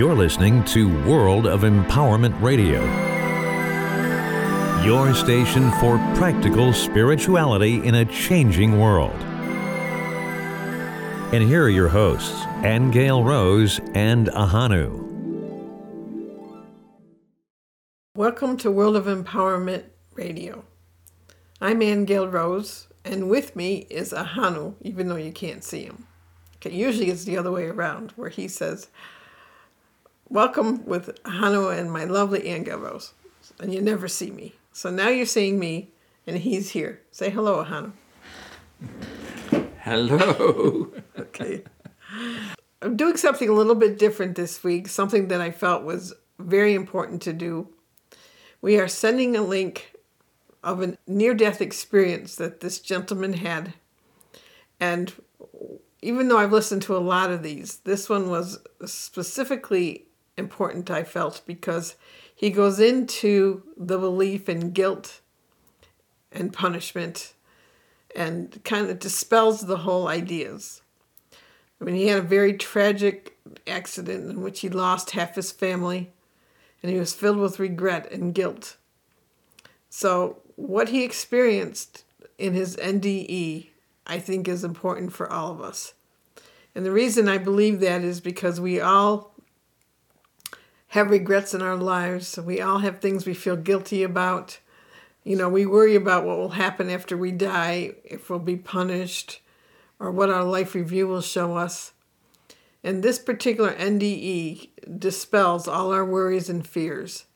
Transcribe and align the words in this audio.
You're 0.00 0.14
listening 0.14 0.64
to 0.64 0.88
World 1.04 1.46
of 1.46 1.60
Empowerment 1.60 2.40
Radio, 2.40 2.80
your 4.82 5.12
station 5.12 5.70
for 5.72 5.98
practical 6.16 6.72
spirituality 6.72 7.86
in 7.86 7.96
a 7.96 8.06
changing 8.06 8.80
world. 8.80 9.12
And 11.34 11.44
here 11.44 11.64
are 11.64 11.68
your 11.68 11.88
hosts, 11.88 12.32
Aingeal 12.62 13.22
Rose 13.22 13.78
and 13.92 14.28
Ahonu. 14.28 15.06
Welcome 18.16 18.56
to 18.56 18.70
World 18.70 18.96
of 18.96 19.04
Empowerment 19.04 19.84
Radio. 20.14 20.64
I'm 21.60 21.80
Aingeal 21.80 22.32
Rose, 22.32 22.88
and 23.04 23.28
with 23.28 23.54
me 23.54 23.86
is 23.90 24.14
Ahonu, 24.14 24.76
even 24.80 25.08
though 25.08 25.16
you 25.16 25.30
can't 25.30 25.62
see 25.62 25.82
him. 25.82 26.06
Okay, 26.56 26.74
usually 26.74 27.10
it's 27.10 27.24
the 27.24 27.36
other 27.36 27.52
way 27.52 27.66
around, 27.66 28.12
where 28.12 28.30
he 28.30 28.48
says, 28.48 28.88
Welcome 30.32 30.86
with 30.86 31.20
Ahonu 31.24 31.76
and 31.76 31.90
my 31.90 32.04
lovely 32.04 32.42
Aingeal 32.42 32.80
Rose. 32.80 33.14
And 33.58 33.74
you 33.74 33.80
never 33.80 34.06
see 34.06 34.30
me. 34.30 34.54
So 34.72 34.88
now 34.88 35.08
you're 35.08 35.26
seeing 35.26 35.58
me, 35.58 35.90
and 36.24 36.38
he's 36.38 36.70
here. 36.70 37.00
Say 37.10 37.30
hello, 37.30 37.64
Ahonu. 37.64 37.90
Hello. 39.80 40.92
Okay. 41.18 41.64
I'm 42.80 42.96
doing 42.96 43.16
something 43.16 43.48
a 43.48 43.52
little 43.52 43.74
bit 43.74 43.98
different 43.98 44.36
this 44.36 44.62
week, 44.62 44.86
something 44.86 45.26
that 45.28 45.40
I 45.40 45.50
felt 45.50 45.82
was 45.82 46.14
very 46.38 46.74
important 46.74 47.20
to 47.22 47.32
do. 47.32 47.68
We 48.62 48.78
are 48.78 48.88
sending 48.88 49.34
a 49.34 49.42
link 49.42 49.92
of 50.62 50.80
a 50.80 50.96
near 51.08 51.34
death 51.34 51.60
experience 51.60 52.36
that 52.36 52.60
this 52.60 52.78
gentleman 52.78 53.32
had. 53.32 53.74
And 54.78 55.12
even 56.00 56.28
though 56.28 56.38
I've 56.38 56.52
listened 56.52 56.82
to 56.82 56.96
a 56.96 56.98
lot 56.98 57.32
of 57.32 57.42
these, 57.42 57.78
this 57.78 58.08
one 58.08 58.30
was 58.30 58.58
specifically 58.86 60.06
important, 60.40 60.90
I 60.90 61.04
felt, 61.04 61.42
because 61.46 61.94
he 62.34 62.50
goes 62.50 62.80
into 62.80 63.62
the 63.76 63.98
belief 63.98 64.48
in 64.48 64.72
guilt 64.72 65.20
and 66.32 66.52
punishment 66.52 67.34
and 68.16 68.60
kind 68.64 68.90
of 68.90 68.98
dispels 68.98 69.60
the 69.60 69.78
whole 69.78 70.08
ideas. 70.08 70.82
I 71.80 71.84
mean, 71.84 71.94
he 71.94 72.08
had 72.08 72.18
a 72.18 72.22
very 72.22 72.54
tragic 72.54 73.36
accident 73.66 74.28
in 74.28 74.42
which 74.42 74.60
he 74.60 74.68
lost 74.68 75.12
half 75.12 75.36
his 75.36 75.52
family 75.52 76.10
and 76.82 76.90
he 76.90 76.98
was 76.98 77.14
filled 77.14 77.38
with 77.38 77.58
regret 77.58 78.10
and 78.10 78.34
guilt. 78.34 78.76
So, 79.88 80.38
what 80.56 80.90
he 80.90 81.04
experienced 81.04 82.04
in 82.38 82.54
his 82.54 82.76
NDE, 82.76 83.68
I 84.06 84.18
think, 84.18 84.48
is 84.48 84.64
important 84.64 85.12
for 85.12 85.30
all 85.30 85.50
of 85.50 85.60
us. 85.60 85.94
And 86.74 86.86
the 86.86 86.92
reason 86.92 87.28
I 87.28 87.38
believe 87.38 87.80
that 87.80 88.02
is 88.02 88.20
because 88.20 88.60
we 88.60 88.80
all 88.80 89.34
have 90.90 91.10
regrets 91.10 91.54
in 91.54 91.62
our 91.62 91.76
lives. 91.76 92.36
We 92.36 92.60
all 92.60 92.78
have 92.78 92.98
things 92.98 93.24
we 93.24 93.34
feel 93.34 93.56
guilty 93.56 94.02
about. 94.02 94.58
You 95.22 95.36
know, 95.36 95.48
we 95.48 95.64
worry 95.64 95.94
about 95.94 96.24
what 96.24 96.36
will 96.36 96.50
happen 96.50 96.90
after 96.90 97.16
we 97.16 97.30
die, 97.30 97.92
if 98.04 98.28
we'll 98.28 98.40
be 98.40 98.56
punished, 98.56 99.40
or 100.00 100.10
what 100.10 100.30
our 100.30 100.42
life 100.42 100.74
review 100.74 101.06
will 101.06 101.20
show 101.20 101.56
us. 101.56 101.92
And 102.82 103.04
this 103.04 103.20
particular 103.20 103.72
NDE 103.72 104.98
dispels 104.98 105.68
all 105.68 105.92
our 105.92 106.04
worries 106.04 106.48
and 106.48 106.66
fears. 106.66 107.26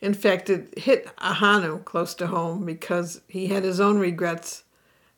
In 0.00 0.12
fact, 0.12 0.50
it 0.50 0.76
hit 0.76 1.06
Ahonu 1.18 1.84
close 1.84 2.12
to 2.16 2.26
home 2.26 2.66
because 2.66 3.20
he 3.28 3.46
had 3.46 3.62
his 3.62 3.78
own 3.78 3.98
regrets 3.98 4.64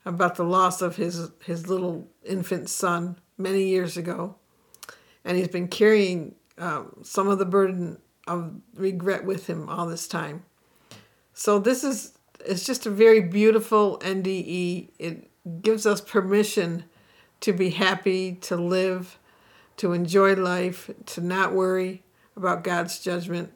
about 0.04 0.34
the 0.34 0.44
loss 0.44 0.82
of 0.82 0.96
his, 0.96 1.30
his 1.44 1.68
little 1.68 2.06
infant 2.22 2.68
son 2.68 3.18
many 3.38 3.64
years 3.64 3.96
ago. 3.96 4.36
And 5.24 5.38
he's 5.38 5.48
been 5.48 5.68
carrying 5.68 6.34
um, 6.58 6.92
some 7.02 7.28
of 7.28 7.38
the 7.38 7.44
burden 7.44 7.98
of 8.26 8.54
regret 8.74 9.24
with 9.24 9.46
him 9.46 9.68
all 9.68 9.86
this 9.86 10.08
time. 10.08 10.44
So 11.32 11.58
this 11.58 11.84
is 11.84 12.12
it's 12.44 12.64
just 12.64 12.86
a 12.86 12.90
very 12.90 13.20
beautiful 13.20 13.98
NDE. 14.00 14.90
It 14.98 15.30
gives 15.62 15.86
us 15.86 16.00
permission 16.00 16.84
to 17.40 17.52
be 17.52 17.70
happy, 17.70 18.34
to 18.34 18.56
live, 18.56 19.18
to 19.76 19.92
enjoy 19.92 20.34
life, 20.34 20.90
to 21.06 21.20
not 21.20 21.52
worry 21.52 22.02
about 22.36 22.64
God's 22.64 23.00
judgment, 23.00 23.54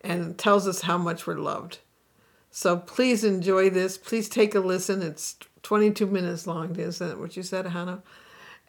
and 0.00 0.36
tells 0.36 0.66
us 0.66 0.82
how 0.82 0.98
much 0.98 1.26
we're 1.26 1.34
loved. 1.34 1.78
So 2.50 2.76
please 2.76 3.24
enjoy 3.24 3.70
this. 3.70 3.98
Please 3.98 4.28
take 4.28 4.54
a 4.54 4.60
listen. 4.60 5.02
It's 5.02 5.36
22 5.62 6.06
minutes 6.06 6.46
long, 6.46 6.76
isn't 6.76 7.10
it? 7.10 7.18
What 7.18 7.36
you 7.36 7.42
said, 7.42 7.66
Hannah? 7.66 8.02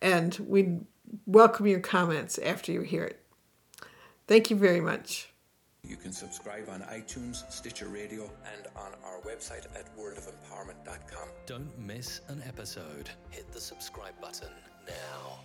And 0.01 0.35
we 0.47 0.79
welcome 1.25 1.67
your 1.67 1.79
comments 1.79 2.37
after 2.39 2.71
you 2.71 2.81
hear 2.81 3.03
it. 3.03 3.24
Thank 4.27 4.49
you 4.49 4.55
very 4.55 4.81
much. 4.81 5.29
You 5.87 5.97
can 5.97 6.11
subscribe 6.11 6.67
on 6.69 6.81
iTunes, 6.81 7.49
Stitcher 7.51 7.87
Radio, 7.87 8.23
and 8.23 8.67
on 8.75 8.93
our 9.03 9.19
website 9.21 9.65
at 9.75 9.85
worldofempowerment.com. 9.95 11.29
Don't 11.45 11.77
miss 11.77 12.21
an 12.27 12.41
episode. 12.47 13.09
Hit 13.29 13.51
the 13.51 13.61
subscribe 13.61 14.19
button 14.19 14.49
now. 14.87 15.39